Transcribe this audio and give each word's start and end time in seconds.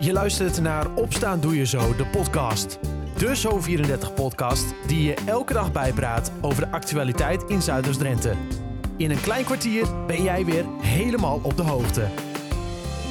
Je 0.00 0.12
luistert 0.12 0.60
naar 0.60 0.94
Opstaan 0.94 1.40
Doe 1.40 1.56
Je 1.56 1.66
Zo, 1.66 1.96
de 1.96 2.06
podcast. 2.06 2.78
De 3.16 3.36
Zo34-podcast 3.36 4.74
die 4.86 5.02
je 5.02 5.14
elke 5.26 5.52
dag 5.52 5.72
bijpraat 5.72 6.32
over 6.40 6.64
de 6.64 6.70
actualiteit 6.70 7.42
in 7.42 7.62
Zuiders-Drenthe. 7.62 8.34
In 8.96 9.10
een 9.10 9.20
klein 9.20 9.44
kwartier 9.44 10.06
ben 10.06 10.22
jij 10.22 10.44
weer 10.44 10.64
helemaal 10.80 11.40
op 11.42 11.56
de 11.56 11.62
hoogte. 11.62 12.08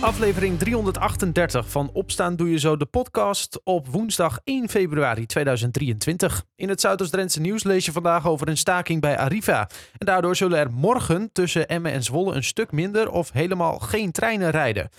Aflevering 0.01 0.59
338 0.59 1.69
van 1.69 1.89
Opstaan 1.93 2.35
Doe 2.35 2.49
Je 2.49 2.59
Zo, 2.59 2.77
de 2.77 2.85
podcast 2.85 3.59
op 3.63 3.87
woensdag 3.87 4.39
1 4.43 4.69
februari 4.69 5.25
2023. 5.25 6.43
In 6.55 6.69
het 6.69 6.81
Zuiders-Drentse 6.81 7.41
nieuws 7.41 7.63
lees 7.63 7.85
je 7.85 7.91
vandaag 7.91 8.27
over 8.27 8.47
een 8.47 8.57
staking 8.57 9.01
bij 9.01 9.17
Arriva. 9.17 9.69
En 9.97 10.05
daardoor 10.05 10.35
zullen 10.35 10.59
er 10.59 10.71
morgen 10.71 11.29
tussen 11.31 11.67
Emmen 11.67 11.91
en 11.91 12.03
Zwolle 12.03 12.33
een 12.33 12.43
stuk 12.43 12.71
minder 12.71 13.11
of 13.11 13.31
helemaal 13.31 13.79
geen 13.79 14.11
treinen 14.11 14.49
rijden. 14.49 14.89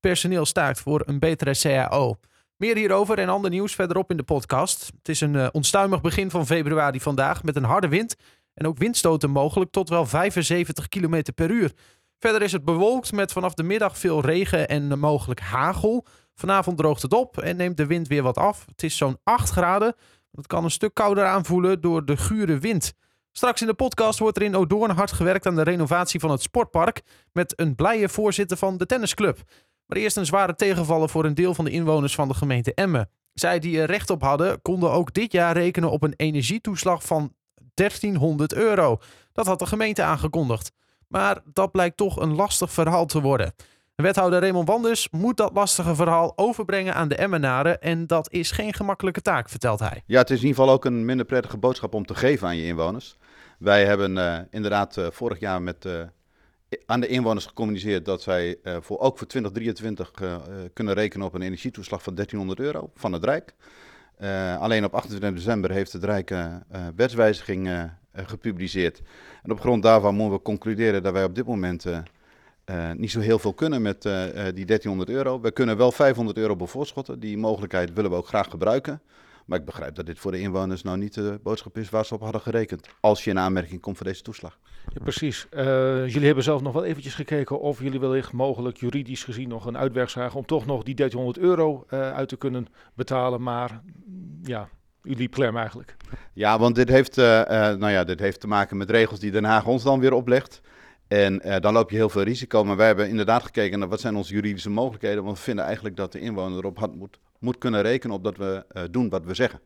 Personeel 0.00 0.46
staakt 0.46 0.80
voor 0.80 1.02
een 1.06 1.18
betere 1.18 1.58
CAO. 1.58 2.16
Meer 2.56 2.76
hierover 2.76 3.18
en 3.18 3.28
ander 3.28 3.50
nieuws 3.50 3.74
verderop 3.74 4.10
in 4.10 4.16
de 4.16 4.22
podcast. 4.22 4.90
Het 4.98 5.08
is 5.08 5.20
een 5.20 5.34
uh, 5.34 5.46
onstuimig 5.52 6.00
begin 6.00 6.30
van 6.30 6.46
februari 6.46 7.00
vandaag 7.00 7.42
met 7.42 7.56
een 7.56 7.64
harde 7.64 7.88
wind 7.88 8.16
en 8.54 8.66
ook 8.66 8.78
windstoten 8.78 9.30
mogelijk 9.30 9.70
tot 9.70 9.88
wel 9.88 10.06
75 10.06 10.88
km 10.88 11.22
per 11.34 11.50
uur. 11.50 11.72
Verder 12.18 12.42
is 12.42 12.52
het 12.52 12.64
bewolkt 12.64 13.12
met 13.12 13.32
vanaf 13.32 13.54
de 13.54 13.62
middag 13.62 13.98
veel 13.98 14.20
regen 14.20 14.68
en 14.68 14.98
mogelijk 14.98 15.40
hagel. 15.40 16.06
Vanavond 16.34 16.78
droogt 16.78 17.02
het 17.02 17.12
op 17.12 17.38
en 17.38 17.56
neemt 17.56 17.76
de 17.76 17.86
wind 17.86 18.08
weer 18.08 18.22
wat 18.22 18.36
af. 18.36 18.64
Het 18.66 18.82
is 18.82 18.96
zo'n 18.96 19.18
8 19.22 19.50
graden. 19.50 19.94
Het 20.32 20.46
kan 20.46 20.64
een 20.64 20.70
stuk 20.70 20.94
kouder 20.94 21.24
aanvoelen 21.24 21.80
door 21.80 22.04
de 22.04 22.16
gure 22.16 22.58
wind. 22.58 22.94
Straks 23.32 23.60
in 23.60 23.66
de 23.66 23.74
podcast 23.74 24.18
wordt 24.18 24.36
er 24.36 24.42
in 24.42 24.56
Odoorn 24.56 24.90
hard 24.90 25.12
gewerkt 25.12 25.46
aan 25.46 25.54
de 25.54 25.62
renovatie 25.62 26.20
van 26.20 26.30
het 26.30 26.42
sportpark 26.42 27.02
met 27.32 27.60
een 27.60 27.74
blije 27.74 28.08
voorzitter 28.08 28.56
van 28.56 28.76
de 28.76 28.86
tennisclub. 28.86 29.38
Maar 29.88 29.98
eerst 29.98 30.16
een 30.16 30.26
zware 30.26 30.54
tegenvallen 30.54 31.08
voor 31.08 31.24
een 31.24 31.34
deel 31.34 31.54
van 31.54 31.64
de 31.64 31.70
inwoners 31.70 32.14
van 32.14 32.28
de 32.28 32.34
gemeente 32.34 32.74
Emmen. 32.74 33.10
Zij 33.32 33.58
die 33.58 33.80
er 33.80 33.86
recht 33.86 34.10
op 34.10 34.22
hadden, 34.22 34.62
konden 34.62 34.90
ook 34.90 35.14
dit 35.14 35.32
jaar 35.32 35.56
rekenen 35.56 35.90
op 35.90 36.02
een 36.02 36.14
energietoeslag 36.16 37.02
van 37.02 37.32
1300 37.74 38.54
euro. 38.54 38.98
Dat 39.32 39.46
had 39.46 39.58
de 39.58 39.66
gemeente 39.66 40.02
aangekondigd. 40.02 40.72
Maar 41.06 41.40
dat 41.52 41.70
blijkt 41.70 41.96
toch 41.96 42.20
een 42.20 42.34
lastig 42.34 42.72
verhaal 42.72 43.06
te 43.06 43.20
worden. 43.20 43.54
Wethouder 43.94 44.40
Raymond 44.40 44.68
Wanders 44.68 45.08
moet 45.10 45.36
dat 45.36 45.54
lastige 45.54 45.94
verhaal 45.94 46.32
overbrengen 46.36 46.94
aan 46.94 47.08
de 47.08 47.16
Emmenaren. 47.16 47.80
En 47.80 48.06
dat 48.06 48.32
is 48.32 48.50
geen 48.50 48.74
gemakkelijke 48.74 49.22
taak, 49.22 49.48
vertelt 49.48 49.80
hij. 49.80 50.02
Ja, 50.06 50.18
het 50.18 50.30
is 50.30 50.40
in 50.40 50.46
ieder 50.46 50.60
geval 50.60 50.74
ook 50.74 50.84
een 50.84 51.04
minder 51.04 51.26
prettige 51.26 51.56
boodschap 51.56 51.94
om 51.94 52.06
te 52.06 52.14
geven 52.14 52.48
aan 52.48 52.56
je 52.56 52.66
inwoners. 52.66 53.16
Wij 53.58 53.84
hebben 53.84 54.16
uh, 54.16 54.38
inderdaad 54.50 54.96
uh, 54.96 55.06
vorig 55.10 55.40
jaar 55.40 55.62
met 55.62 55.84
uh, 55.84 55.92
aan 56.86 57.00
de 57.00 57.06
inwoners 57.06 57.46
gecommuniceerd 57.46 58.04
dat 58.04 58.22
zij 58.22 58.56
uh, 58.62 58.76
voor, 58.80 58.98
ook 58.98 59.18
voor 59.18 59.26
2023 59.26 60.12
uh, 60.22 60.30
uh, 60.30 60.38
kunnen 60.72 60.94
rekenen 60.94 61.26
op 61.26 61.34
een 61.34 61.42
energietoeslag 61.42 62.02
van 62.02 62.14
1300 62.14 62.60
euro 62.60 62.90
van 62.94 63.12
het 63.12 63.24
Rijk. 63.24 63.54
alleen 64.58 64.84
op 64.84 64.94
28 64.94 65.34
december 65.34 65.70
heeft 65.70 65.92
het 65.92 66.04
Rijk 66.04 66.34
wetswijziging 66.96 67.90
gepubliceerd. 68.12 69.02
En 69.42 69.50
op 69.50 69.60
grond 69.60 69.82
daarvan 69.82 70.14
moeten 70.14 70.36
we 70.36 70.42
concluderen 70.42 71.02
dat 71.02 71.12
wij 71.12 71.24
op 71.24 71.34
dit 71.34 71.46
moment 71.46 71.84
niet 72.96 73.10
zo 73.10 73.20
heel 73.20 73.38
veel 73.38 73.54
kunnen 73.54 73.82
met 73.82 74.02
die 74.02 74.64
1300 74.64 75.08
euro. 75.08 75.40
We 75.40 75.50
kunnen 75.50 75.76
wel 75.76 75.92
500 75.92 76.38
euro 76.38 76.56
bevoorschotten. 76.56 77.20
Die 77.20 77.38
mogelijkheid 77.38 77.92
willen 77.92 78.10
we 78.10 78.16
ook 78.16 78.28
graag 78.28 78.50
gebruiken. 78.50 79.02
Maar 79.46 79.58
ik 79.58 79.64
begrijp 79.64 79.94
dat 79.94 80.06
dit 80.06 80.18
voor 80.18 80.32
de 80.32 80.40
inwoners 80.40 80.82
nou 80.82 80.98
niet 80.98 81.14
de 81.14 81.40
boodschap 81.42 81.78
is 81.78 81.90
waar 81.90 82.04
ze 82.04 82.14
op 82.14 82.20
hadden 82.20 82.40
gerekend. 82.40 82.88
Als 83.00 83.24
je 83.24 83.30
in 83.30 83.38
aanmerking 83.38 83.80
komt 83.80 83.96
voor 83.96 84.06
deze 84.06 84.22
toeslag. 84.22 84.58
Ja, 84.94 85.00
precies. 85.02 85.46
Uh, 85.50 85.62
jullie 86.08 86.26
hebben 86.26 86.44
zelf 86.44 86.62
nog 86.62 86.72
wel 86.72 86.84
eventjes 86.84 87.14
gekeken 87.14 87.60
of 87.60 87.82
jullie 87.82 88.00
wellicht 88.00 88.32
mogelijk 88.32 88.76
juridisch 88.76 89.24
gezien 89.24 89.48
nog 89.48 89.66
een 89.66 89.78
uitweg 89.78 90.10
zagen 90.10 90.38
om 90.38 90.46
toch 90.46 90.66
nog 90.66 90.82
die 90.82 90.94
1300 90.94 91.46
euro 91.46 91.84
uh, 91.90 92.12
uit 92.12 92.28
te 92.28 92.36
kunnen 92.36 92.66
betalen. 92.94 93.42
Maar 93.42 93.80
ja, 94.42 94.68
u 95.02 95.14
liep 95.14 95.32
klem 95.32 95.56
eigenlijk. 95.56 95.96
Ja, 96.32 96.58
want 96.58 96.74
dit 96.74 96.88
heeft, 96.88 97.18
uh, 97.18 97.24
nou 97.54 97.88
ja, 97.88 98.04
dit 98.04 98.20
heeft 98.20 98.40
te 98.40 98.46
maken 98.46 98.76
met 98.76 98.90
regels 98.90 99.20
die 99.20 99.30
Den 99.30 99.44
Haag 99.44 99.66
ons 99.66 99.82
dan 99.82 100.00
weer 100.00 100.12
oplegt. 100.12 100.60
En 101.08 101.60
dan 101.60 101.72
loop 101.72 101.90
je 101.90 101.96
heel 101.96 102.08
veel 102.08 102.22
risico. 102.22 102.64
Maar 102.64 102.76
wij 102.76 102.86
hebben 102.86 103.08
inderdaad 103.08 103.42
gekeken 103.42 103.78
naar 103.78 103.88
wat 103.88 104.00
zijn 104.00 104.16
onze 104.16 104.34
juridische 104.34 104.70
mogelijkheden. 104.70 105.24
Want 105.24 105.36
we 105.36 105.42
vinden 105.42 105.64
eigenlijk 105.64 105.96
dat 105.96 106.12
de 106.12 106.20
inwoner 106.20 106.58
erop 106.58 106.94
moet, 106.96 107.18
moet 107.38 107.58
kunnen 107.58 107.82
rekenen 107.82 108.16
op 108.16 108.24
dat 108.24 108.36
we 108.36 108.64
doen 108.90 109.08
wat 109.08 109.24
we 109.24 109.34
zeggen. 109.34 109.60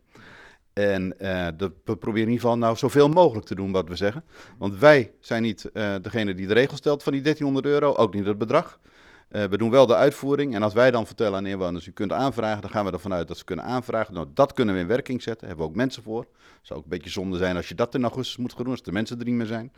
En 0.72 1.15
dat, 1.56 1.72
we 1.84 1.97
proberen 1.97 2.28
in 2.28 2.33
ieder 2.33 2.41
geval 2.41 2.59
nou 2.59 2.77
zoveel 2.77 3.09
mogelijk 3.09 3.47
te 3.47 3.55
doen 3.55 3.72
wat 3.72 3.88
we 3.88 3.97
zeggen. 3.97 4.25
Want 4.59 4.78
wij 4.78 5.12
zijn 5.21 5.43
niet 5.43 5.71
degene 6.03 6.34
die 6.34 6.47
de 6.47 6.55
regels 6.55 6.78
stelt 6.78 7.03
van 7.03 7.12
die 7.12 7.22
1300 7.22 7.75
euro, 7.75 7.94
ook 7.94 8.15
niet 8.15 8.27
het 8.27 8.38
bedrag. 8.38 8.78
we 9.28 9.56
doen 9.56 9.71
wel 9.71 9.87
de 9.87 9.94
uitvoering. 9.94 10.55
En 10.55 10.62
als 10.62 10.72
wij 10.72 10.91
dan 10.91 11.06
vertellen 11.06 11.38
aan 11.38 11.47
inwoners, 11.47 11.87
u 11.87 11.93
kunt 11.93 12.12
aanvragen, 12.12 12.60
dan 12.60 12.71
gaan 12.71 12.84
we 12.84 12.93
ervan 12.93 13.12
uit 13.12 13.28
dat 13.28 13.38
ze 13.38 13.44
kunnen 13.44 13.65
aanvragen. 13.65 14.15
Nou, 14.15 14.27
dat 14.34 14.53
kunnen 14.53 14.75
we 14.75 14.81
in 14.81 14.87
werking 14.87 15.22
zetten. 15.22 15.41
Daar 15.41 15.49
hebben 15.49 15.66
we 15.66 15.72
ook 15.72 15.78
mensen 15.78 16.03
voor. 16.03 16.27
Zou 16.62 16.78
ook 16.78 16.84
een 16.84 16.91
beetje 16.91 17.10
zonde 17.10 17.39
zijn 17.39 17.56
als 17.56 17.69
je 17.69 17.75
dat 17.75 17.94
in 17.94 18.03
augustus 18.03 18.37
moet 18.37 18.53
gaan 18.53 18.62
doen, 18.62 18.72
als 18.72 18.83
de 18.83 18.93
mensen 18.93 19.19
er 19.19 19.25
niet 19.25 19.34
meer 19.34 19.47
zijn. 19.47 19.72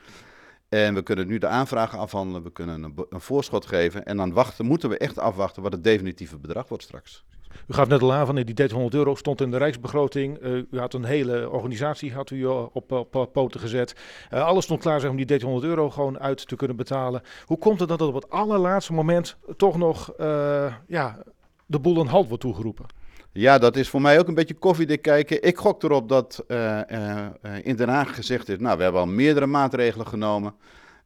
En 0.69 0.95
we 0.95 1.03
kunnen 1.03 1.27
nu 1.27 1.39
de 1.39 1.47
aanvragen 1.47 1.99
afhandelen, 1.99 2.43
we 2.43 2.53
kunnen 2.53 2.83
een, 2.83 3.07
een, 3.11 3.21
voorschot 3.21 3.67
geven. 3.67 4.05
En 4.05 4.17
dan 4.17 4.33
wachten, 4.33 4.67
moeten 4.67 4.89
we 4.89 4.99
echt 4.99 5.19
afwachten 5.19 5.63
wat 5.63 5.73
het 5.73 5.85
definitieve 5.85 6.39
bedrag 6.39 6.69
wordt 6.69 6.85
straks. 6.85 7.25
U 7.69 7.75
gaf 7.75 7.89
net 7.89 8.03
al 8.03 8.13
aan 8.13 8.27
van 8.27 8.35
die 8.35 8.45
1300 8.45 8.95
euro 8.95 9.15
stond 9.15 9.41
in 9.41 9.51
de 9.51 9.57
Rijksbegroting. 9.57 10.43
Uh, 10.43 10.53
u 10.71 10.79
had 10.79 10.95
een 10.95 11.05
hele 11.05 11.51
organisatie 11.51 12.13
had 12.13 12.31
u 12.31 12.45
op, 12.45 12.93
op, 12.93 13.15
op 13.15 13.33
poten 13.33 13.61
gezet. 13.61 13.95
Alles 14.31 14.65
stond 14.65 14.81
klaar 14.81 15.01
zeg, 15.01 15.11
om 15.11 15.17
die 15.17 15.27
1300 15.27 15.77
euro 15.77 15.91
gewoon 15.91 16.19
uit 16.19 16.49
te 16.49 16.57
kunnen 16.57 16.77
betalen. 16.77 17.23
Hoe 17.45 17.59
komt 17.59 17.81
het 17.81 17.89
dat 17.89 18.01
op 18.01 18.15
het 18.15 18.31
allerlaatste 18.31 18.93
moment 18.93 19.37
toch 19.57 19.77
nog 19.77 20.13
ja, 20.87 21.19
de 21.67 21.81
boel 21.81 22.01
een 22.01 22.07
halt 22.07 22.29
wordt 22.29 22.43
toegeroepen? 22.43 22.87
Ja, 23.33 23.59
dat 23.59 23.77
is 23.77 23.89
voor 23.89 24.01
mij 24.01 24.19
ook 24.19 24.29
een 24.29 24.35
beetje 24.35 24.55
koffiedik 24.55 25.03
kijken. 25.03 25.43
Ik 25.43 25.57
gok 25.57 25.83
erop 25.83 26.09
dat 26.09 26.45
in 27.63 27.77
Den 27.77 27.89
Haag 27.89 28.15
gezegd 28.15 28.49
is, 28.49 28.59
nou, 28.59 28.77
we 28.77 28.83
hebben 28.83 29.01
al 29.01 29.07
meerdere 29.07 29.47
maatregelen 29.47 30.07
genomen. 30.07 30.55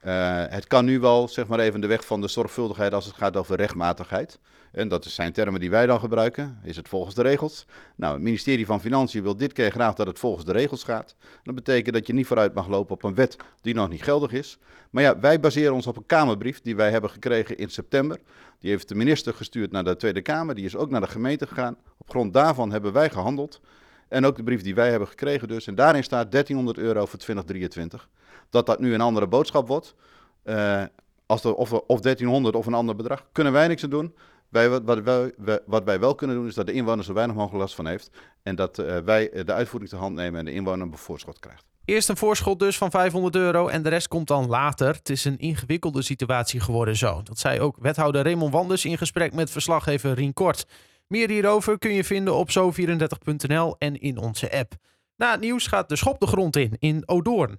Uh, 0.05 0.45
het 0.49 0.67
kan 0.67 0.85
nu 0.85 1.01
wel, 1.01 1.29
zeg 1.29 1.47
maar 1.47 1.59
even, 1.59 1.81
de 1.81 1.87
weg 1.87 2.07
van 2.07 2.21
de 2.21 2.29
zorgvuldigheid 2.29 2.93
als 2.95 3.07
het 3.07 3.17
gaat 3.17 3.37
over 3.37 3.57
rechtmatigheid. 3.57 4.39
En 4.73 4.89
dat 4.89 5.05
zijn 5.05 5.33
termen 5.33 5.61
die 5.61 5.71
wij 5.71 5.87
dan 5.87 6.01
gebruiken. 6.01 6.59
Is 6.63 6.77
het 6.77 6.89
volgens 6.89 7.15
de 7.15 7.23
regels? 7.23 7.67
Nou, 7.97 8.15
het 8.15 8.23
ministerie 8.23 8.67
van 8.67 8.81
Financiën 8.81 9.23
wil 9.23 9.37
dit 9.37 9.53
keer 9.53 9.71
graag 9.71 9.95
dat 9.95 10.07
het 10.07 10.19
volgens 10.19 10.45
de 10.45 10.53
regels 10.53 10.85
gaat. 10.85 11.17
Dat 11.43 11.55
betekent 11.55 11.95
dat 11.95 12.07
je 12.07 12.13
niet 12.13 12.27
vooruit 12.27 12.55
mag 12.55 12.69
lopen 12.69 12.95
op 12.95 13.03
een 13.03 13.15
wet 13.15 13.37
die 13.61 13.75
nog 13.75 13.89
niet 13.89 14.03
geldig 14.03 14.33
is. 14.33 14.59
Maar 14.91 15.03
ja, 15.03 15.19
wij 15.19 15.41
baseren 15.41 15.75
ons 15.75 15.87
op 15.87 15.97
een 15.97 16.07
Kamerbrief 16.07 16.61
die 16.61 16.77
wij 16.77 16.91
hebben 16.91 17.11
gekregen 17.11 17.57
in 17.57 17.71
september. 17.71 18.19
Die 18.59 18.71
heeft 18.71 18.89
de 18.89 18.95
minister 18.95 19.35
gestuurd 19.35 19.71
naar 19.71 19.85
de 19.85 19.97
Tweede 19.97 20.23
Kamer. 20.23 20.55
Die 20.55 20.65
is 20.65 20.77
ook 20.77 20.91
naar 20.91 21.01
de 21.01 21.07
gemeente 21.07 21.47
gegaan. 21.47 21.77
Op 21.99 22.11
grond 22.11 22.33
daarvan 22.33 22.73
hebben 22.73 22.93
wij 22.93 23.11
gehandeld. 23.11 23.61
En 24.09 24.25
ook 24.25 24.37
de 24.37 24.43
brief 24.43 24.63
die 24.63 24.75
wij 24.75 24.91
hebben 24.91 25.09
gekregen 25.09 25.49
dus. 25.49 25.67
En 25.67 25.75
daarin 25.75 26.05
staat 26.05 26.31
1300 26.31 26.79
euro 26.87 27.07
voor 27.07 27.19
2023. 27.19 28.09
Dat 28.51 28.67
dat 28.67 28.81
nu 28.81 28.95
een 28.95 29.01
andere 29.01 29.27
boodschap 29.27 29.69
wordt. 29.69 29.95
Uh, 30.45 30.83
als 31.27 31.45
of, 31.45 31.73
of 31.73 32.01
1300 32.01 32.55
of 32.55 32.67
een 32.67 32.75
ander 32.75 32.97
bedrag, 32.97 33.27
kunnen 33.33 33.53
wij 33.53 33.69
niks 33.69 33.85
aan 33.85 33.91
doen. 33.91 34.15
Wij, 34.49 34.81
wat, 34.81 35.01
wij, 35.01 35.61
wat 35.67 35.85
wij 35.85 36.01
wel 36.01 36.15
kunnen 36.15 36.37
doen 36.37 36.47
is 36.47 36.55
dat 36.55 36.67
de 36.67 36.73
inwoner 36.73 37.05
zo 37.05 37.13
weinig 37.13 37.37
mogelijk 37.37 37.61
last 37.61 37.75
van 37.75 37.87
heeft. 37.87 38.11
En 38.43 38.55
dat 38.55 38.79
uh, 38.79 38.99
wij 38.99 39.45
de 39.45 39.53
uitvoering 39.53 39.91
te 39.91 39.97
hand 39.97 40.15
nemen 40.15 40.39
en 40.39 40.45
de 40.45 40.53
inwoner 40.53 40.87
een 40.87 40.97
voorschot 40.97 41.39
krijgt. 41.39 41.65
Eerst 41.85 42.09
een 42.09 42.17
voorschot 42.17 42.59
dus 42.59 42.79
van 42.79 42.91
500 42.91 43.37
euro 43.37 43.69
en 43.69 43.83
de 43.83 43.89
rest 43.89 44.09
komt 44.09 44.27
dan 44.27 44.47
later. 44.47 44.95
Het 44.95 45.11
is 45.11 45.25
een 45.25 45.39
ingewikkelde 45.39 46.03
situatie 46.03 46.61
geworden 46.61 46.97
zo. 46.97 47.21
Dat 47.23 47.39
zei 47.39 47.61
ook 47.61 47.77
wethouder 47.81 48.23
Raymond 48.23 48.53
Wanders 48.53 48.85
in 48.85 48.99
gesprek 48.99 49.35
met 49.35 49.51
verslaggever 49.51 50.13
Rien 50.13 50.33
Kort. 50.33 50.67
Meer 51.09 51.31
hierover 51.31 51.79
kun 51.79 51.93
je 51.93 52.05
vinden 52.05 52.35
op 52.35 52.51
zo34.nl 52.51 53.77
en 53.79 54.01
in 54.01 54.19
onze 54.19 54.53
app. 54.53 54.73
Na 55.17 55.31
het 55.31 55.41
nieuws 55.41 55.67
gaat 55.67 55.89
de 55.89 55.97
schop 55.97 56.21
de 56.21 56.27
grond 56.27 56.57
in, 56.57 56.77
in 56.79 57.03
Odoorn. 57.07 57.57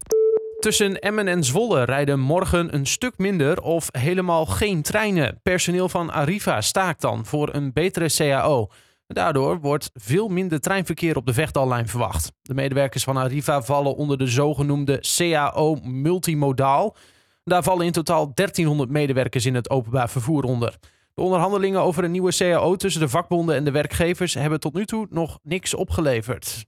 Tussen 0.60 1.00
Emmen 1.00 1.28
en 1.28 1.44
Zwolle 1.44 1.84
rijden 1.84 2.20
morgen 2.20 2.74
een 2.76 2.86
stuk 2.86 3.18
minder 3.18 3.62
of 3.62 3.88
helemaal 3.92 4.46
geen 4.46 4.82
treinen. 4.82 5.40
Personeel 5.44 5.90
van 5.90 6.10
Arriva 6.10 6.62
staakt 6.62 7.02
dan 7.02 7.26
voor 7.26 7.54
een 7.54 7.74
betere 7.74 8.10
CAO. 8.16 8.68
Daardoor 9.08 9.60
wordt 9.60 9.90
veel 9.94 10.28
minder 10.28 10.60
treinverkeer 10.60 11.16
op 11.16 11.26
de 11.26 11.34
Vechtallijn 11.34 11.88
verwacht. 11.88 12.32
De 12.42 12.54
medewerkers 12.54 13.04
van 13.04 13.18
Arriva 13.18 13.62
vallen 13.62 13.96
onder 13.96 14.18
de 14.18 14.28
zogenoemde 14.28 15.04
CAO 15.18 15.76
multimodaal. 15.84 16.96
Daar 17.44 17.64
vallen 17.64 17.86
in 17.86 17.92
totaal 17.92 18.34
1300 18.34 18.90
medewerkers 18.90 19.46
in 19.46 19.56
het 19.56 19.70
openbaar 19.70 20.10
vervoer 20.10 20.44
onder. 20.44 20.78
De 21.20 21.26
onderhandelingen 21.26 21.82
over 21.82 22.04
een 22.04 22.12
nieuwe 22.12 22.36
CAO 22.38 22.76
tussen 22.76 23.02
de 23.02 23.10
vakbonden 23.10 23.56
en 23.56 23.64
de 23.64 23.72
werkgevers 23.72 24.34
hebben 24.34 24.60
tot 24.60 24.74
nu 24.74 24.86
toe 24.86 25.08
nog 25.10 25.40
niks 25.44 25.74
opgeleverd. 25.74 26.66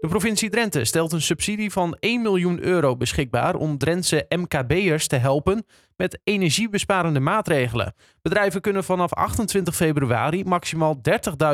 De 0.00 0.06
provincie 0.08 0.50
Drenthe 0.50 0.84
stelt 0.84 1.12
een 1.12 1.22
subsidie 1.22 1.72
van 1.72 1.96
1 2.00 2.22
miljoen 2.22 2.62
euro 2.62 2.96
beschikbaar 2.96 3.54
om 3.54 3.78
Drentse 3.78 4.26
MKB'ers 4.28 5.06
te 5.06 5.16
helpen 5.16 5.66
met 5.96 6.20
energiebesparende 6.24 7.20
maatregelen. 7.20 7.94
Bedrijven 8.22 8.60
kunnen 8.60 8.84
vanaf 8.84 9.12
28 9.12 9.76
februari 9.76 10.44
maximaal 10.44 11.00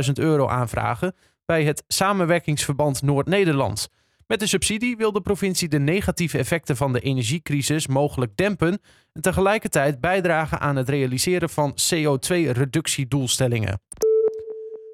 30.000 0.07 0.13
euro 0.13 0.49
aanvragen 0.49 1.15
bij 1.45 1.65
het 1.65 1.85
Samenwerkingsverband 1.87 3.03
Noord-Nederland. 3.03 3.89
Met 4.33 4.41
de 4.41 4.47
subsidie 4.47 4.97
wil 4.97 5.13
de 5.13 5.21
provincie 5.21 5.69
de 5.69 5.79
negatieve 5.79 6.39
effecten 6.39 6.77
van 6.77 6.93
de 6.93 7.01
energiecrisis 7.01 7.87
mogelijk 7.87 8.37
dempen 8.37 8.81
en 9.13 9.23
tegelijkertijd 9.23 10.01
bijdragen 10.01 10.61
aan 10.61 10.77
het 10.77 10.89
realiseren 10.89 11.51
van 11.51 11.73
CO2-reductiedoelstellingen. 11.73 13.81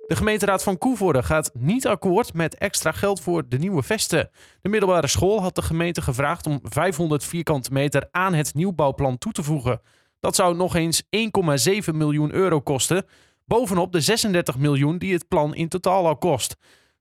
De 0.06 0.17
gemeenteraad 0.17 0.62
van 0.62 0.79
Koevoorde 0.79 1.23
gaat 1.23 1.50
niet 1.55 1.87
akkoord 1.87 2.35
met 2.35 2.55
extra 2.55 2.93
geld 2.93 3.20
voor 3.20 3.49
de 3.49 3.58
nieuwe 3.58 3.82
vesten. 3.82 4.31
De 4.61 4.69
middelbare 4.69 5.06
school 5.06 5.43
had 5.43 5.55
de 5.55 5.62
gemeente 5.62 6.02
gevraagd 6.02 6.46
om 6.46 6.61
500 6.62 7.25
vierkante 7.25 7.73
meter 7.73 8.08
aan 8.11 8.34
het 8.34 8.55
nieuwbouwplan 8.55 9.19
toe 9.19 9.32
te 9.32 9.43
voegen. 9.43 9.81
Dat 10.20 10.34
zou 10.34 10.56
nog 10.56 10.75
eens 10.75 11.02
1,7 11.02 11.08
miljoen 11.94 12.32
euro 12.32 12.61
kosten, 12.61 13.05
bovenop 13.44 13.93
de 13.93 14.00
36 14.00 14.58
miljoen 14.58 14.99
die 14.99 15.12
het 15.12 15.29
plan 15.29 15.55
in 15.55 15.69
totaal 15.69 16.06
al 16.06 16.17
kost. 16.17 16.56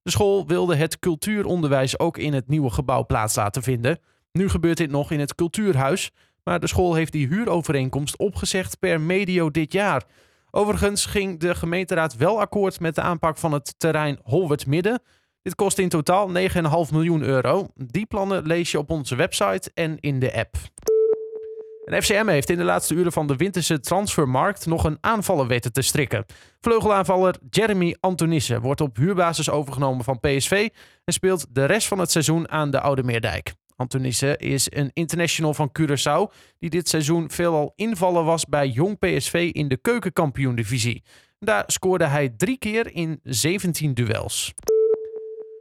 De 0.08 0.14
school 0.14 0.46
wilde 0.46 0.76
het 0.76 1.00
cultuuronderwijs 1.00 2.00
ook 2.00 2.18
in 2.18 2.34
het 2.34 2.48
nieuwe 2.48 2.70
gebouw 2.70 3.06
plaats 3.06 3.36
laten 3.36 3.64
vinden. 3.64 4.00
Nu 4.32 4.50
gebeurt 4.50 4.78
dit 4.78 4.92
nog 4.92 5.12
in 5.12 5.20
het 5.20 5.36
cultuurhuis, 5.36 6.12
maar 6.44 6.60
de 6.60 6.68
school 6.68 6.94
heeft 6.94 7.12
die 7.12 7.28
huurovereenkomst 7.28 8.18
opgezegd 8.18 8.80
per 8.80 9.02
medio 9.02 9.52
dit 9.52 9.72
jaar. 9.72 10.04
Overigens 10.52 11.06
ging 11.06 11.40
de 11.40 11.56
gemeenteraad 11.56 12.16
wel 12.16 12.40
akkoord 12.40 12.80
met 12.80 12.96
de 12.96 13.02
aanpak 13.02 13.38
van 13.38 13.52
het 13.52 13.74
terrein 13.78 14.20
Holwert 14.24 14.66
Midden. 14.66 15.02
Dit 15.42 15.56
kost 15.56 15.78
in 15.78 15.90
totaal 15.90 16.30
9,5 16.30 16.92
miljoen 16.92 17.22
euro. 17.22 17.68
Die 17.76 18.06
plannen 18.06 18.46
lees 18.46 18.72
je 18.72 18.78
op 18.78 18.90
onze 18.90 19.16
website 19.16 19.72
en 19.74 20.00
in 20.00 20.20
de 20.20 20.34
app. 20.34 20.56
En 21.88 22.04
FCM 22.04 22.28
heeft 22.28 22.50
in 22.50 22.58
de 22.58 22.64
laatste 22.64 22.94
uren 22.94 23.12
van 23.12 23.28
de 23.28 23.36
winterse 23.36 23.80
transfermarkt 23.80 24.66
nog 24.66 24.84
een 24.84 24.98
aanvaller 25.02 25.48
weten 25.48 25.74
te 25.74 25.82
strikken. 25.82 26.26
Vleugelaanvaller 26.60 27.36
Jeremy 27.50 27.96
Antonissen 28.00 28.62
wordt 28.62 28.82
op 28.82 28.98
huurbasis 28.98 29.50
overgenomen 29.50 30.04
van 30.04 30.20
PSV 30.20 30.70
en 31.04 31.14
speelt 31.14 31.46
de 31.50 31.66
rest 31.66 31.88
van 31.88 32.00
het 32.00 32.12
seizoen 32.12 32.52
aan 32.52 32.72
de 32.72 32.80
Oude 32.80 33.04
Meerdijk. 33.04 33.54
Antonissen 33.76 34.38
is 34.38 34.68
een 34.70 34.90
international 34.94 35.54
van 35.54 35.72
Curaçao 35.80 36.34
die 36.60 36.70
dit 36.70 36.90
seizoen 36.90 37.32
veelal 37.32 37.74
invallen 37.76 38.26
was 38.26 38.46
bij 38.46 38.68
Jong 38.68 39.00
PSV 39.00 39.50
in 39.54 39.68
de 39.68 39.78
keukenkampioen-divisie. 39.78 41.04
Daar 41.40 41.64
scoorde 41.68 42.06
hij 42.06 42.30
drie 42.30 42.58
keer 42.58 42.94
in 42.94 43.20
17 43.24 43.94
duels. 43.94 44.54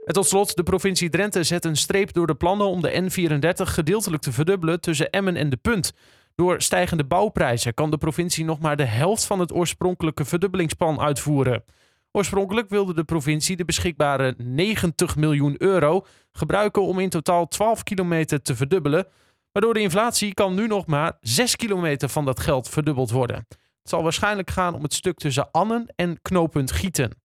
En 0.07 0.13
tot 0.13 0.27
slot, 0.27 0.57
de 0.57 0.63
provincie 0.63 1.09
Drenthe 1.09 1.43
zet 1.45 1.65
een 1.65 1.77
streep 1.77 2.13
door 2.13 2.27
de 2.27 2.35
plannen 2.35 2.67
om 2.67 2.83
de 2.83 3.03
N34 3.03 3.63
gedeeltelijk 3.63 4.23
te 4.23 4.33
verdubbelen 4.33 4.81
tussen 4.81 5.11
Emmen 5.11 5.37
en 5.37 5.49
De 5.49 5.57
Punt. 5.57 5.93
Door 6.35 6.63
stijgende 6.63 7.05
bouwprijzen 7.05 7.75
kan 7.75 7.91
de 7.91 7.99
provincie 7.99 8.45
nog 8.45 8.59
maar 8.59 8.77
de 8.77 8.85
helft 8.85 9.25
van 9.25 9.41
het 9.41 9.53
oorspronkelijke 9.53 10.25
verdubbelingsplan 10.25 11.01
uitvoeren. 11.01 11.65
Oorspronkelijk 12.13 12.69
wilde 12.69 12.95
de 12.95 13.05
provincie 13.05 13.57
de 13.57 13.65
beschikbare 13.65 14.35
90 14.39 15.17
miljoen 15.17 15.55
euro 15.59 16.07
gebruiken 16.33 16.83
om 16.83 16.99
in 16.99 17.11
totaal 17.11 17.49
12 17.49 17.83
kilometer 17.83 18.43
te 18.43 18.57
verdubbelen. 18.57 19.07
Maar 19.53 19.63
door 19.63 19.75
de 19.75 19.81
inflatie 19.81 20.35
kan 20.35 20.55
nu 20.55 20.67
nog 20.67 20.87
maar 20.87 21.17
6 21.21 21.57
kilometer 21.57 22.09
van 22.09 22.25
dat 22.25 22.41
geld 22.41 22.69
verdubbeld 22.69 23.11
worden. 23.11 23.47
Het 23.49 23.91
zal 23.91 24.03
waarschijnlijk 24.03 24.51
gaan 24.51 24.75
om 24.75 24.83
het 24.83 24.95
stuk 24.95 25.19
tussen 25.19 25.51
Annen 25.51 25.93
en 25.97 26.19
knooppunt 26.23 26.73
Gieten. 26.73 27.25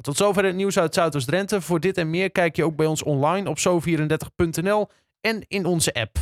Nou, 0.00 0.14
tot 0.14 0.26
zover 0.26 0.44
het 0.44 0.54
nieuws 0.54 0.78
uit 0.78 0.94
Zuidoost-Drenthe. 0.94 1.60
Voor 1.60 1.80
dit 1.80 1.96
en 1.96 2.10
meer 2.10 2.30
kijk 2.30 2.56
je 2.56 2.64
ook 2.64 2.76
bij 2.76 2.86
ons 2.86 3.02
online 3.02 3.48
op 3.48 3.58
zo34.nl 3.58 4.88
en 5.20 5.44
in 5.48 5.64
onze 5.64 5.92
app. 5.94 6.18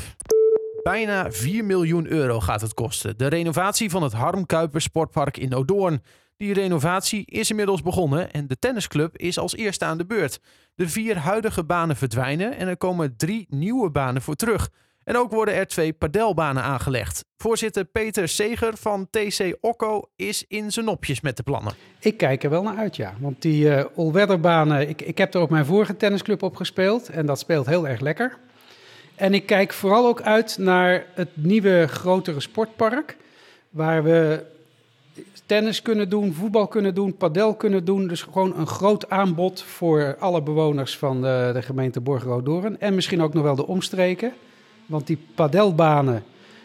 Bijna 0.83 1.33
4 1.33 1.65
miljoen 1.65 2.07
euro 2.07 2.41
gaat 2.41 2.61
het 2.61 2.75
kosten. 2.75 3.19
De 3.19 3.27
renovatie 3.27 3.91
van 3.91 4.03
het 4.03 4.13
Harm 4.13 4.47
Kuiper 4.47 4.81
Sportpark 4.81 5.37
in 5.37 5.55
Odoorn. 5.55 6.03
Die 6.37 6.53
renovatie 6.53 7.27
is 7.27 7.51
inmiddels 7.51 7.83
begonnen 7.83 8.33
en 8.33 8.47
de 8.47 8.59
tennisclub 8.59 9.17
is 9.17 9.39
als 9.39 9.57
eerste 9.57 9.85
aan 9.85 9.99
de 9.99 10.07
beurt. 10.07 10.41
De 10.75 10.89
vier 10.89 11.19
huidige 11.19 11.65
banen 11.65 11.97
verdwijnen 11.97 12.57
en 12.57 12.69
er 12.69 12.77
komen 12.77 13.17
drie 13.17 13.47
nieuwe 13.49 13.91
banen 13.91 14.23
voor 14.23 14.35
terug. 14.35 14.71
En 15.09 15.17
ook 15.17 15.31
worden 15.31 15.55
er 15.55 15.67
twee 15.67 15.93
padelbanen 15.93 16.63
aangelegd. 16.63 17.25
Voorzitter 17.37 17.85
Peter 17.85 18.29
Seger 18.29 18.77
van 18.77 19.09
TC 19.11 19.57
Okko 19.61 20.09
is 20.17 20.45
in 20.49 20.73
zijn 20.73 20.85
nopjes 20.85 21.21
met 21.21 21.37
de 21.37 21.43
plannen. 21.43 21.73
Ik 22.01 22.17
kijk 22.17 22.45
er 22.45 22.51
wel 22.51 22.63
naar 22.63 22.77
uit, 22.77 22.97
ja. 22.97 23.15
Want 23.21 23.43
die 23.43 23.65
uh, 23.65 23.85
all-weatherbanen, 23.97 24.89
ik, 24.89 25.03
ik 25.03 25.19
heb 25.19 25.35
er 25.35 25.41
ook 25.41 25.51
mijn 25.51 25.65
vorige 25.65 25.97
tennisclub 25.97 26.43
op 26.43 26.57
gespeeld. 26.57 27.09
En 27.09 27.27
dat 27.27 27.39
speelt 27.39 27.67
heel 27.67 27.89
erg 27.89 28.01
lekker. 28.01 28.39
En 29.15 29.35
ik 29.35 29.47
kijk 29.47 29.73
vooral 29.73 30.07
ook 30.07 30.23
uit 30.23 30.59
naar 30.59 31.05
het 31.15 31.29
nieuwe 31.35 31.87
grotere 31.87 32.41
sportpark. 32.41 33.17
Waar 33.71 34.03
we 34.03 34.45
tennis 35.47 35.83
kunnen 35.83 36.09
doen, 36.09 36.33
voetbal 36.33 36.67
kunnen 36.67 36.95
doen, 36.95 37.17
padel 37.17 37.55
kunnen 37.55 37.85
doen. 37.85 38.09
Dus 38.09 38.23
gewoon 38.23 38.59
een 38.59 38.67
groot 38.67 39.11
aanbod 39.11 39.63
voor 39.63 40.17
alle 40.19 40.43
bewoners 40.43 40.99
van 40.99 41.23
de, 41.23 41.51
de 41.53 41.63
gemeente 41.63 42.01
Borgeroodoren. 42.01 42.81
En 42.81 42.95
misschien 42.95 43.23
ook 43.23 43.35
nog 43.35 43.43
wel 43.43 43.57
de 43.57 43.67
omstreken. 43.67 44.33
Want 44.89 45.07
die 45.07 45.19
padelbanen, 45.35 46.25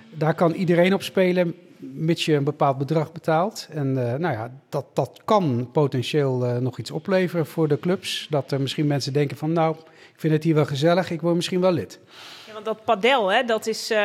daar 0.09 0.35
kan 0.35 0.53
iedereen 0.53 0.93
op 0.93 1.01
spelen, 1.01 1.55
mits 1.77 2.25
je 2.25 2.33
een 2.33 2.43
bepaald 2.43 2.77
bedrag 2.77 3.11
betaalt. 3.11 3.67
En 3.71 3.87
uh, 3.87 4.13
nou 4.13 4.33
ja, 4.33 4.51
dat, 4.69 4.85
dat 4.93 5.21
kan 5.25 5.69
potentieel 5.71 6.45
uh, 6.45 6.57
nog 6.57 6.79
iets 6.79 6.91
opleveren 6.91 7.45
voor 7.45 7.67
de 7.67 7.79
clubs. 7.79 8.27
Dat 8.29 8.51
er 8.51 8.61
misschien 8.61 8.87
mensen 8.87 9.13
denken 9.13 9.37
van, 9.37 9.51
nou, 9.53 9.75
ik 10.13 10.19
vind 10.19 10.33
het 10.33 10.43
hier 10.43 10.55
wel 10.55 10.65
gezellig, 10.65 11.11
ik 11.11 11.21
word 11.21 11.35
misschien 11.35 11.61
wel 11.61 11.71
lid. 11.71 11.99
Ja, 12.47 12.53
want 12.53 12.65
dat 12.65 12.85
padel, 12.85 13.31
hè, 13.31 13.43
dat 13.43 13.67
is 13.67 13.91
uh, 13.91 13.97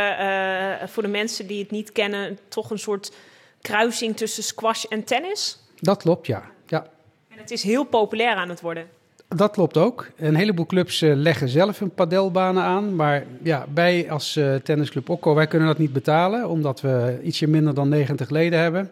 voor 0.86 1.02
de 1.02 1.08
mensen 1.08 1.46
die 1.46 1.62
het 1.62 1.70
niet 1.70 1.92
kennen 1.92 2.38
toch 2.48 2.70
een 2.70 2.78
soort 2.78 3.12
kruising 3.60 4.16
tussen 4.16 4.42
squash 4.42 4.84
en 4.84 5.04
tennis. 5.04 5.58
Dat 5.80 6.02
klopt, 6.02 6.26
ja. 6.26 6.42
ja. 6.66 6.86
En 7.28 7.38
het 7.38 7.50
is 7.50 7.62
heel 7.62 7.84
populair 7.84 8.34
aan 8.34 8.48
het 8.48 8.60
worden. 8.60 8.88
Dat 9.36 9.50
klopt 9.50 9.76
ook. 9.76 10.10
Een 10.16 10.34
heleboel 10.34 10.66
clubs 10.66 11.02
uh, 11.02 11.14
leggen 11.14 11.48
zelf 11.48 11.78
hun 11.78 11.90
padelbanen 11.90 12.62
aan. 12.62 12.94
Maar 12.94 13.26
ja, 13.42 13.66
wij 13.74 14.10
als 14.10 14.36
uh, 14.36 14.54
tennisclub 14.54 15.08
Okko, 15.08 15.34
wij 15.34 15.46
kunnen 15.46 15.68
dat 15.68 15.78
niet 15.78 15.92
betalen. 15.92 16.48
Omdat 16.48 16.80
we 16.80 17.20
ietsje 17.22 17.46
minder 17.46 17.74
dan 17.74 17.88
90 17.88 18.30
leden 18.30 18.58
hebben. 18.58 18.90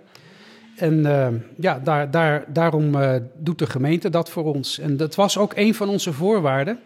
En 0.76 0.98
uh, 0.98 1.28
ja, 1.58 1.78
daar, 1.78 2.10
daar, 2.10 2.44
daarom 2.52 2.94
doet 3.36 3.58
de 3.58 3.66
gemeente 3.66 4.10
dat 4.10 4.30
voor 4.30 4.44
ons. 4.44 4.78
En 4.78 4.96
dat 4.96 5.14
was 5.14 5.38
ook 5.38 5.52
een 5.54 5.74
van 5.74 5.88
onze 5.88 6.12
voorwaarden. 6.12 6.78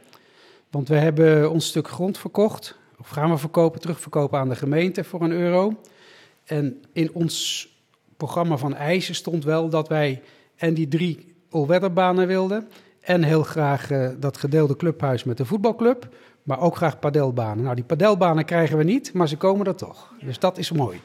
Want 0.71 0.89
we 0.89 0.97
hebben 0.97 1.51
ons 1.51 1.67
stuk 1.67 1.89
grond 1.89 2.19
verkocht. 2.19 2.79
Of 2.99 3.09
gaan 3.09 3.31
we 3.31 3.37
verkopen, 3.37 3.81
terugverkopen 3.81 4.39
aan 4.39 4.49
de 4.49 4.57
gemeente 4.57 5.05
voor 5.05 5.23
een 5.23 5.33
euro. 5.33 5.81
En 6.45 6.83
in 6.93 7.13
ons 7.13 7.69
programma 8.17 8.57
van 8.57 8.75
eisen 8.75 9.15
stond 9.15 9.45
wel 9.45 9.69
dat 9.69 9.89
wij 9.89 10.23
en 10.57 10.75
die 10.75 10.89
drie 10.89 11.35
all 11.51 11.67
wilden... 12.27 12.69
En 13.11 13.23
heel 13.23 13.43
graag 13.43 13.91
uh, 13.91 14.09
dat 14.19 14.37
gedeelde 14.37 14.77
clubhuis 14.77 15.25
met 15.25 15.37
de 15.37 15.45
voetbalclub. 15.45 16.09
Maar 16.43 16.61
ook 16.61 16.77
graag 16.77 16.99
padelbanen. 16.99 17.65
Nou, 17.65 17.75
die 17.75 17.85
padelbanen 17.85 18.45
krijgen 18.45 18.77
we 18.79 18.85
niet, 18.85 19.13
maar 19.13 19.29
ze 19.29 19.37
komen 19.37 19.67
er 19.67 19.75
toch. 19.75 20.13
Dus 20.21 20.39
dat 20.39 20.59
is 20.59 20.73
mooi. 20.73 21.01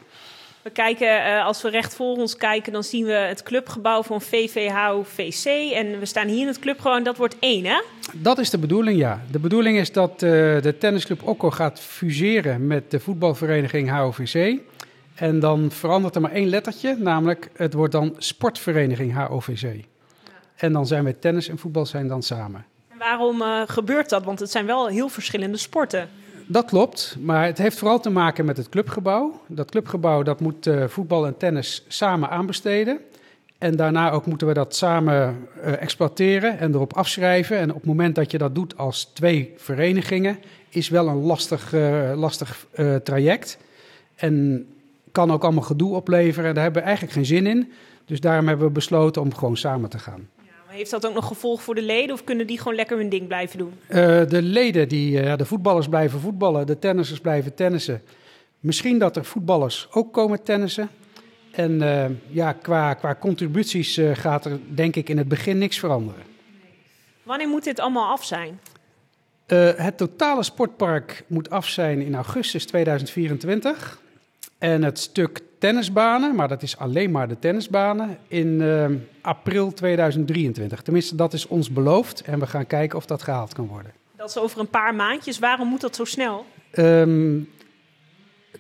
We 0.62 0.70
kijken, 0.70 1.08
uh, 1.08 1.46
als 1.46 1.62
we 1.62 1.70
recht 1.70 1.96
voor 1.96 2.16
ons 2.16 2.36
kijken, 2.36 2.74
dan 2.74 2.84
zien 2.84 3.06
we 3.06 3.12
het 3.12 3.44
clubgebouw 3.44 4.04
van 4.04 4.22
VVH-VC. 4.22 5.72
En 5.74 6.00
we 6.00 6.06
staan 6.06 6.28
hier 6.28 6.42
in 6.42 6.48
het 6.48 6.60
clubgebouw 6.60 6.98
en 6.98 7.04
dat 7.04 7.18
wordt 7.18 7.36
één, 7.40 7.66
hè? 7.66 7.82
Dat 8.14 8.38
is 8.38 8.50
de 8.50 8.58
bedoeling, 8.58 9.00
ja. 9.00 9.22
De 9.32 9.40
bedoeling 9.40 9.78
is 9.78 9.92
dat 9.92 10.12
uh, 10.12 10.20
de 10.62 10.76
tennisclub 10.80 11.28
Okko 11.28 11.52
gaat 11.52 11.80
fuseren 11.80 12.68
met 12.68 12.92
de 12.92 13.00
voetbalvereniging 13.00 13.90
HOVC. 13.90 14.60
En 15.16 15.40
dan 15.40 15.72
verandert 15.72 16.16
er 16.16 16.22
maar 16.22 16.32
één 16.32 16.50
lettertje, 16.50 16.96
namelijk 17.00 17.50
het 17.56 17.74
wordt 17.74 17.92
dan 17.92 18.16
Sportvereniging 18.18 19.14
HOVC. 19.16 19.86
En 20.56 20.74
dan 20.74 20.88
zijn 20.88 21.04
we 21.04 21.20
tennis 21.20 21.50
en 21.50 21.58
voetbal 21.58 21.86
zijn 21.86 22.08
dan 22.08 22.24
samen. 22.24 22.66
En 22.88 22.98
waarom 22.98 23.42
uh, 23.42 23.62
gebeurt 23.66 24.10
dat? 24.10 24.24
Want 24.24 24.40
het 24.40 24.52
zijn 24.52 24.66
wel 24.66 24.88
heel 24.88 25.10
verschillende 25.10 25.58
sporten. 25.58 26.10
Dat 26.48 26.66
klopt, 26.66 27.16
maar 27.20 27.46
het 27.46 27.58
heeft 27.58 27.78
vooral 27.78 28.00
te 28.00 28.10
maken 28.10 28.46
met 28.46 28.58
het 28.58 28.70
clubgebouw. 28.70 29.42
Dat 29.48 29.72
clubgebouw 29.72 30.24
dat 30.24 30.40
moet 30.40 30.68
uh, 30.68 30.84
voetbal 30.88 31.26
en 31.26 31.38
tennis 31.38 31.86
samen 31.88 32.30
aanbesteden. 32.30 33.00
En 33.58 33.76
daarna 33.76 34.12
ook 34.12 34.26
moeten 34.26 34.48
we 34.48 34.54
dat 34.54 34.76
samen 34.76 35.48
uh, 35.58 35.82
exploiteren 35.82 36.60
en 36.60 36.74
erop 36.74 36.94
afschrijven. 36.94 37.58
En 37.58 37.70
op 37.70 37.76
het 37.76 37.86
moment 37.86 38.16
dat 38.16 38.32
je 38.32 38.38
dat 38.38 38.56
doet 38.56 38.78
als 38.78 39.04
twee 39.04 39.54
verenigingen, 39.58 40.38
is 40.70 40.90
wel 40.90 41.08
een 41.08 41.22
lastig, 41.22 41.74
lastig 42.16 42.68
traject. 43.04 43.58
En 44.16 44.66
kan 45.12 45.32
ook 45.32 45.44
allemaal 45.44 45.64
gedoe 45.64 45.96
opleveren. 45.96 46.54
Daar 46.54 46.64
hebben 46.64 46.82
we 46.82 46.88
eigenlijk 46.88 47.18
geen 47.18 47.26
zin 47.26 47.48
in. 47.48 47.72
Dus 48.06 48.20
daarom 48.20 48.48
hebben 48.48 48.68
we 48.68 48.74
besloten 48.74 49.22
om 49.22 49.34
gewoon 49.34 49.58
samen 49.58 49.90
te 49.90 50.00
gaan. 50.00 50.30
Heeft 50.76 50.92
dat 50.92 51.06
ook 51.06 51.14
nog 51.14 51.28
gevolg 51.28 51.62
voor 51.62 51.76
de 51.76 51.82
leden 51.82 52.16
of 52.16 52.24
kunnen 52.24 52.48
die 52.48 52.58
gewoon 52.58 52.76
lekker 52.76 52.98
hun 52.98 53.10
ding 53.10 53.28
blijven 53.28 53.58
doen? 53.58 53.74
Uh, 53.90 53.96
de 54.28 54.42
leden, 54.42 54.88
die, 54.88 55.24
uh, 55.24 55.36
de 55.36 55.46
voetballers 55.46 55.88
blijven 55.88 56.20
voetballen, 56.20 56.68
de 56.68 56.80
tennissers 56.80 57.20
blijven 57.20 57.54
tennissen. 57.54 58.02
Misschien 58.60 59.00
dat 59.00 59.16
er 59.16 59.26
voetballers 59.26 59.88
ook 59.92 60.14
komen 60.14 60.44
tennissen. 60.44 60.90
En 61.52 61.72
uh, 61.82 62.06
ja, 62.28 62.54
qua, 62.54 62.94
qua 62.94 63.16
contributies 63.20 64.00
gaat 64.14 64.46
er 64.46 64.60
denk 64.76 64.96
ik 64.96 65.10
in 65.10 65.18
het 65.18 65.28
begin 65.28 65.58
niks 65.58 65.80
veranderen. 65.80 66.24
Wanneer 67.24 67.48
moet 67.48 67.64
dit 67.64 67.80
allemaal 67.80 68.12
af 68.12 68.24
zijn? 68.26 68.60
het 69.76 69.98
totale 69.98 70.44
sportpark 70.44 71.24
moet 71.28 71.50
af 71.50 71.68
zijn 71.68 72.02
in 72.02 72.16
augustus 72.16 72.66
2024. 72.66 74.02
En 74.58 74.84
het 74.84 75.00
stuk 75.00 75.42
tennisbanen, 75.58 76.36
maar 76.36 76.48
dat 76.48 76.62
is 76.62 76.78
alleen 76.78 77.12
maar 77.12 77.28
de 77.28 77.40
tennisbanen, 77.40 78.18
in 78.28 78.48
uh, 78.48 78.86
april 79.22 79.74
2023. 79.74 80.82
Tenminste, 80.82 81.16
dat 81.16 81.34
is 81.34 81.48
ons 81.48 81.70
beloofd 81.72 82.22
en 82.22 82.40
we 82.40 82.48
gaan 82.48 82.68
kijken 82.68 82.98
of 82.98 83.06
dat 83.06 83.22
gehaald 83.22 83.54
kan 83.54 83.68
worden. 83.68 83.92
Dat 84.16 84.30
is 84.30 84.38
over 84.38 84.60
een 84.60 84.70
paar 84.70 84.96
maandjes. 84.96 85.40
Waarom 85.40 85.68
moet 85.68 85.82
dat 85.82 85.96
zo 85.96 86.06
snel? 86.06 86.46
Ehm, 86.72 87.40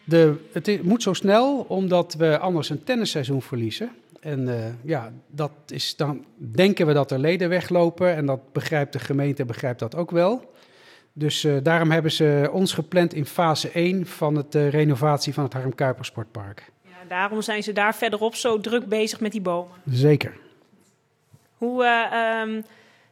de, 0.04 0.36
het 0.52 0.84
moet 0.84 1.04
zo 1.04 1.14
snel, 1.14 1.66
omdat 1.68 2.14
we 2.14 2.38
anders 2.38 2.70
een 2.70 2.84
tennisseizoen 2.84 3.42
verliezen. 3.42 3.90
En 4.20 4.48
eh, 4.48 4.66
ja, 4.84 5.12
dat 5.28 5.52
is 5.68 5.96
dan 5.96 6.25
denken 6.38 6.88
we 6.88 6.94
dat 6.94 7.12
er 7.12 7.20
leden 7.20 7.50
weglopen. 7.50 8.16
En 8.16 8.25
dat 8.25 8.54
begrijpt 8.54 8.94
de 8.94 9.00
gemeente, 9.00 9.46
begrijpt 9.46 9.80
dat 9.80 9.96
ook 9.96 10.12
wel. 10.12 10.54
Dus 11.17 11.43
eh, 11.43 11.55
daarom 11.63 11.91
hebben 11.91 12.12
ze 12.12 12.50
ons 12.51 12.74
gepland 12.74 13.13
in 13.13 13.25
fase 13.25 13.69
1 13.69 14.05
van 14.05 14.36
het 14.36 14.55
eh, 14.55 14.69
renovatie 14.69 15.34
van 15.34 15.43
het 15.43 15.53
Harm 15.53 15.75
Kuiper 15.75 16.05
Sportpark. 16.05 16.72
Ja, 16.81 17.07
daarom 17.07 17.41
zijn 17.41 17.63
ze 17.63 17.74
daar 17.74 17.95
verderop 17.95 18.36
zo 18.36 18.60
druk 18.60 18.86
bezig 18.86 19.19
met 19.19 19.31
die 19.31 19.41
bomen. 19.41 19.72
Zeker. 19.89 20.38
Hoe 21.57 21.86
eh, 21.86 22.41
ehm, 22.41 22.62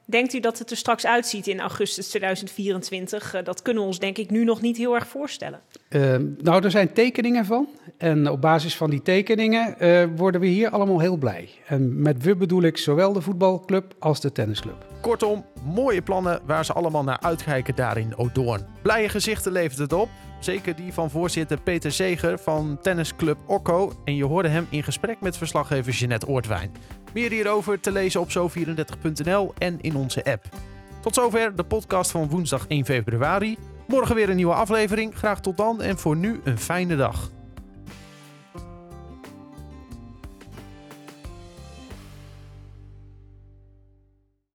denkt 0.06 0.34
u 0.34 0.40
dat 0.40 0.60
het 0.60 0.72
er 0.72 0.78
straks 0.78 1.06
uitziet 1.06 1.48
in 1.48 1.60
augustus 1.60 2.08
2024? 2.10 3.34
Eh, 3.34 3.44
dat 3.44 3.62
kunnen 3.62 3.82
we 3.82 3.88
ons 3.88 4.00
denk 4.00 4.18
ik 4.18 4.30
nu 4.30 4.44
nog 4.44 4.62
niet 4.62 4.78
heel 4.78 4.96
erg 4.96 5.08
voorstellen. 5.08 5.60
Ehm, 5.90 6.26
nou, 6.38 6.64
er 6.64 6.72
zijn 6.72 6.94
tekeningen 6.94 7.46
van. 7.46 7.68
En 7.98 8.30
op 8.30 8.42
basis 8.42 8.76
van 8.76 8.90
die 8.90 9.02
tekeningen 9.02 9.80
eh, 9.80 10.06
worden 10.16 10.42
we 10.42 10.48
hier 10.48 10.70
allemaal 10.70 11.00
heel 11.00 11.18
blij. 11.18 11.50
En 11.68 12.02
met 12.02 12.24
we 12.24 12.36
bedoel 12.36 12.64
ik 12.64 12.78
zowel 12.78 13.14
de 13.14 13.22
voetbalclub 13.22 13.96
als 14.00 14.22
de 14.22 14.32
tennisclub. 14.32 14.86
Kortom, 15.02 15.46
mooie 15.64 16.02
plannen 16.02 16.42
waar 16.46 16.66
ze 16.66 16.74
allemaal 16.74 17.04
naar 17.04 17.20
uitkijken 17.20 17.76
daar 17.76 17.98
in 17.98 18.18
Odoorn. 18.18 18.66
Blije 18.82 19.10
gezichten 19.10 19.52
levert 19.52 19.80
het 19.80 19.94
op. 19.94 20.10
Zeker 20.44 20.76
die 20.76 20.94
van 20.94 21.10
voorzitter 21.10 21.62
Peter 21.62 21.92
Zeger 21.92 22.40
van 22.40 22.78
tennisclub 22.82 23.38
Okko. 23.48 23.94
En 24.06 24.16
je 24.16 24.26
hoorde 24.26 24.50
hem 24.50 24.68
in 24.70 24.84
gesprek 24.84 25.22
met 25.22 25.38
verslaggever 25.38 25.94
Jeanette 25.94 26.28
Oortwijn. 26.28 26.72
Meer 27.14 27.32
hierover 27.32 27.80
te 27.80 27.92
lezen 27.92 28.22
op 28.22 28.30
zo34.nl 28.30 29.54
en 29.58 29.82
in 29.82 29.96
onze 29.96 30.24
app. 30.24 30.46
Tot 31.02 31.16
zover 31.16 31.56
de 31.56 31.64
podcast 31.64 32.12
van 32.12 32.30
woensdag 32.30 32.68
1 32.68 32.86
februari. 32.86 33.58
Morgen 33.88 34.16
weer 34.16 34.30
een 34.30 34.36
nieuwe 34.36 34.54
aflevering. 34.54 35.16
Graag 35.16 35.42
tot 35.42 35.58
dan 35.58 35.82
en 35.82 35.98
voor 35.98 36.16
nu 36.16 36.42
een 36.44 36.58
fijne 36.58 36.96
dag. 36.96 37.32